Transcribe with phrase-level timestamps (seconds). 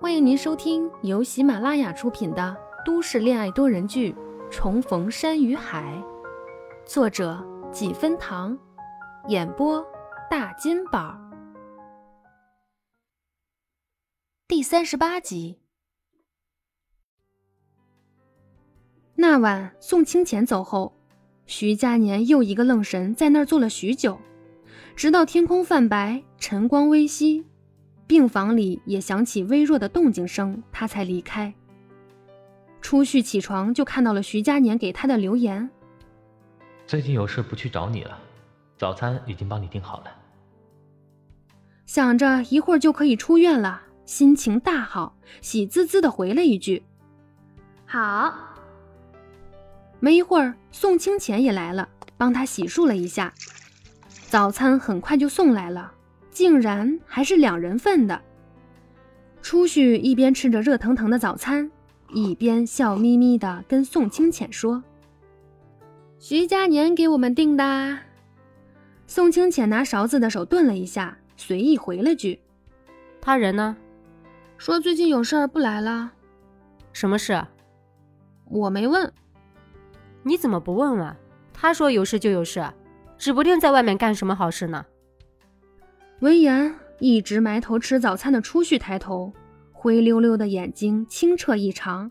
[0.00, 4.12] 欢迎您收听由喜马拉雅出品的都市恋爱多人剧
[4.50, 6.02] 《重逢山与海》，
[6.88, 8.58] 作者几分糖，
[9.28, 9.84] 演播
[10.30, 11.18] 大金宝，
[14.48, 15.58] 第三十八集。
[19.16, 20.94] 那晚宋清浅走后，
[21.44, 24.18] 徐佳年又一个愣神在那儿坐了许久，
[24.96, 27.44] 直到天空泛白，晨光微曦。
[28.10, 31.54] 病房里也响起微弱的动静声，他才离开。
[32.80, 35.70] 初旭起床就看到了徐佳年给他的留言
[36.88, 38.18] ：“最近有事不去找你了，
[38.76, 40.06] 早餐已经帮你订好了。”
[41.86, 46.82] 想着一会儿就可以出院了，心情大好，喜滋滋的回了一句
[47.86, 48.34] ：“好。”
[50.02, 53.32] 没一会儿，宋清浅也来了，帮他洗漱了一下，
[54.08, 55.92] 早餐很快就送来了。
[56.30, 58.20] 竟然还是两人份的。
[59.42, 61.70] 初旭一边吃着热腾腾的早餐，
[62.12, 64.82] 一边笑眯眯的跟宋清浅说
[66.20, 67.98] ：“徐佳年给我们订的。”
[69.06, 72.38] 宋清浅拿勺子的手顿了一下，随意回了句
[73.20, 73.76] ：“他人呢？
[74.56, 76.12] 说最近有事儿不来了。
[76.92, 77.42] 什么事？
[78.44, 79.10] 我没问。
[80.22, 81.16] 你怎么不问问？
[81.54, 82.62] 他说有事就有事，
[83.16, 84.84] 指不定在外面干什么好事呢。”
[86.20, 89.32] 闻言，一直埋头吃早餐的初旭抬头，
[89.72, 92.10] 灰溜溜的眼睛清澈异常。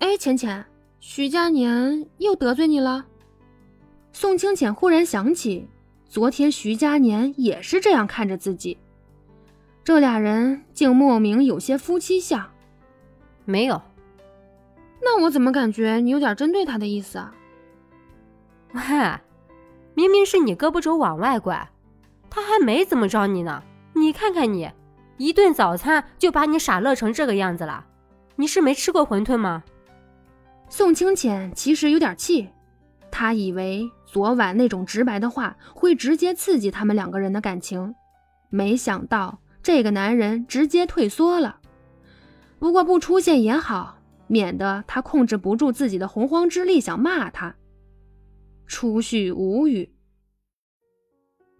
[0.00, 0.66] 哎，浅浅，
[1.00, 3.06] 徐佳年又得罪你了？
[4.12, 5.66] 宋清浅忽然想起，
[6.04, 8.76] 昨天徐佳年也是这样看着自己，
[9.82, 12.50] 这俩人竟莫名有些夫妻相。
[13.46, 13.80] 没有，
[15.00, 17.34] 那我怎么感觉你有点针对他的意思啊？
[18.74, 18.82] 喂，
[19.94, 21.66] 明明是你胳膊肘往外拐。
[22.30, 23.62] 他还没怎么着你呢，
[23.94, 24.70] 你看看你，
[25.18, 27.84] 一顿早餐就把你傻乐成这个样子了。
[28.36, 29.62] 你是没吃过馄饨吗？
[30.68, 32.48] 宋清浅其实有点气，
[33.10, 37.94] 他以为昨晚那种直白的话会直接刺激他们两个人的感情，
[38.48, 41.58] 没想到这个男人直接退缩了。
[42.60, 47.56] 不过不出现也好，免得他控制不住自己的洪荒之力想骂他。
[48.66, 49.92] 初旭无语。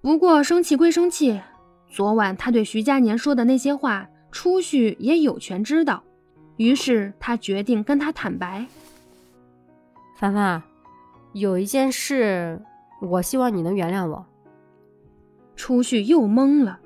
[0.03, 1.41] 不过生气归生气，
[1.87, 6.03] 昨晚他对徐佳年说的那些话，初旭也有权知道。
[6.56, 8.66] 于是他决定跟他坦白
[10.16, 10.62] ：“凡凡，
[11.33, 12.60] 有一件事，
[13.03, 14.25] 我希望你能原谅我。”
[15.55, 16.81] 初旭又懵了，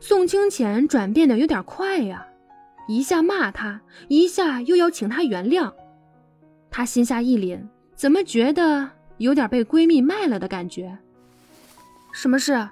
[0.00, 2.26] 宋清浅转变的有点快呀，
[2.86, 5.72] 一下骂他，一下又要请他原谅。
[6.70, 10.98] 他心下一凛，怎么觉得有点被闺蜜卖了的感觉？
[12.18, 12.68] 什么事？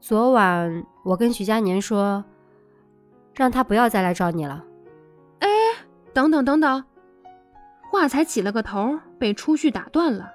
[0.00, 2.24] 昨晚我跟徐佳年说，
[3.36, 4.64] 让他不要再来找你了。
[5.38, 5.48] 哎，
[6.12, 6.84] 等等等等，
[7.88, 10.28] 话才起了个头，被初旭打断了。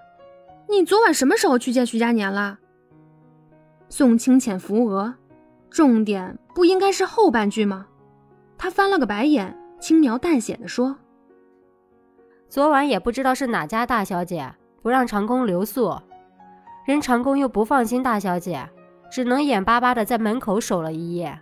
[0.70, 2.58] 你昨晚什么时候去见徐佳年了？
[3.90, 5.14] 宋清浅扶额，
[5.70, 7.88] 重点不应该是后半句吗？
[8.58, 10.96] 他翻了个白眼，轻描淡写的说
[12.48, 14.50] ：“昨晚也不知道是哪家大小姐
[14.82, 15.94] 不让长工留宿。”
[16.86, 18.70] 任长工又不放心大小姐，
[19.10, 21.38] 只能眼巴巴的在门口守了一夜。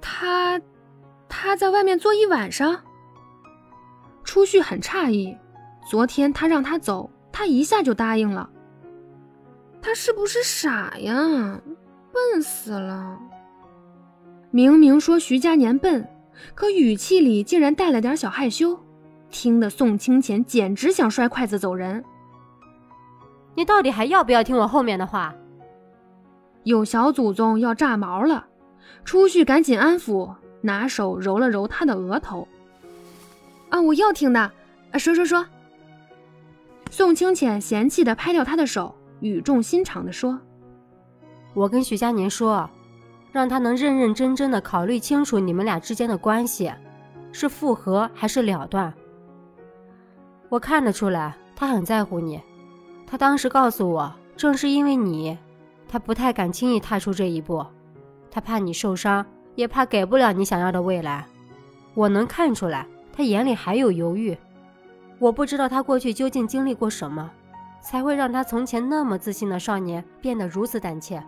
[0.00, 0.60] 他，
[1.28, 2.78] 他在外面坐一晚上。
[4.22, 5.36] 初旭很诧异，
[5.88, 8.50] 昨天他让他走，他一下就答应了。
[9.80, 11.60] 他是不是傻呀？
[12.12, 13.18] 笨死了！
[14.50, 16.06] 明明说徐佳年笨，
[16.54, 18.78] 可语气里竟然带了点小害羞，
[19.30, 22.04] 听得宋清浅简直想摔筷子走人。
[23.54, 25.34] 你到底还要不要听我后面的话？
[26.64, 28.46] 有小祖宗要炸毛了，
[29.04, 32.48] 初旭赶紧安抚，拿手揉了揉他的额头。
[33.68, 34.40] 啊，我要听的，
[34.92, 35.44] 啊，说说说。
[36.90, 40.38] 宋清浅嫌弃的拍掉他的手，语重心长的说
[41.52, 42.70] ：“我跟徐佳年说，
[43.30, 46.72] 让他能认认真真的考虑清楚你们俩之间的关系，
[47.32, 48.94] 是复合还是了断。
[50.48, 52.40] 我看得出来，他很在乎你。”
[53.14, 55.38] 他当时告诉我，正是因为你，
[55.86, 57.64] 他不太敢轻易踏出这一步。
[58.28, 59.24] 他怕你受伤，
[59.54, 61.24] 也怕给不了你想要的未来。
[61.94, 64.36] 我能看出来，他眼里还有犹豫。
[65.20, 67.30] 我不知道他过去究竟经历过什么，
[67.80, 71.22] 才会让他从前那么自信的少年变得如此胆怯。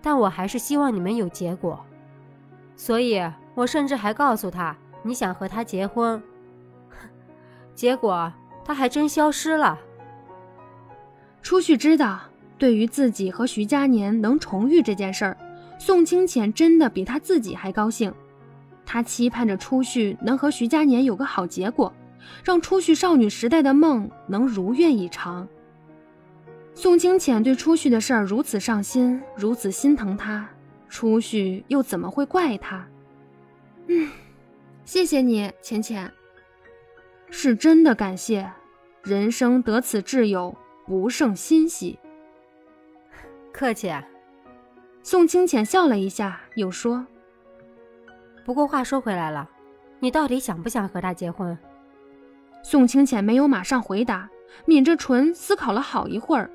[0.00, 1.84] 但我还是希望你们有结果，
[2.76, 3.20] 所以
[3.56, 6.22] 我甚至还告诉他你想和他结婚。
[7.74, 8.32] 结果
[8.64, 9.76] 他还真消失了。
[11.44, 12.22] 初旭知道，
[12.56, 15.36] 对于自己和徐佳年能重遇这件事儿，
[15.78, 18.12] 宋清浅真的比他自己还高兴。
[18.86, 21.92] 他期盼着初旭能和徐佳年有个好结果，
[22.42, 25.46] 让初旭少女时代的梦能如愿以偿。
[26.74, 30.48] 宋清浅对初旭的事儿如此上心，如此心疼他，
[30.88, 32.88] 初旭又怎么会怪他？
[33.88, 34.10] 嗯，
[34.86, 36.10] 谢谢你，浅浅。
[37.28, 38.50] 是真的感谢，
[39.02, 41.98] 人生得此挚友，不胜欣喜。
[43.52, 43.92] 客气。
[45.02, 47.06] 宋清浅笑了一下，又说。
[48.44, 49.48] 不过话说回来了，
[50.00, 51.56] 你到底想不想和他结婚？
[52.62, 54.30] 宋清浅没有马上回答，
[54.64, 56.50] 抿着唇思考了好一会儿，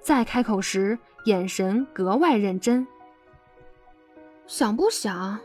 [0.00, 2.84] 再开口时眼神格外认真。
[4.48, 5.38] 想不想？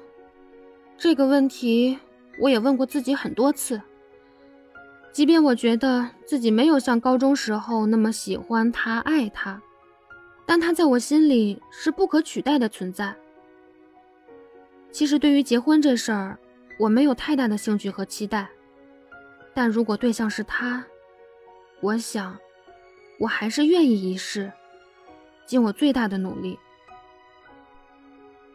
[0.98, 2.00] 这个问题
[2.42, 3.80] 我也问过自己很多次。
[5.12, 9.60] 即便我觉得自己没有像高中时候那么喜欢他、爱他，
[10.46, 13.16] 但他在我心里是不可取代的存在。
[14.92, 16.38] 其实对于结婚这事儿，
[16.80, 18.48] 我没有太大的兴趣和期待。
[19.56, 20.86] 但如果对象是他，
[21.82, 22.38] 我想，
[23.20, 24.52] 我还是愿意一试，
[25.48, 26.60] 尽我最大的努力，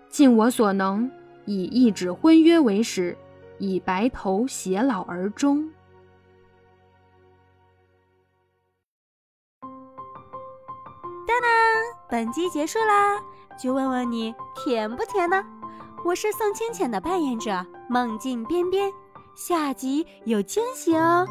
[0.08, 1.10] 尽我所能，
[1.44, 3.16] 以一纸婚约为始，
[3.58, 5.68] 以白头偕老而终。
[12.12, 13.18] 本集结束啦，
[13.58, 15.42] 就问问你甜不甜呢？
[16.04, 18.92] 我是宋清浅的扮演者，梦境边边，
[19.34, 21.26] 下集有惊喜哦。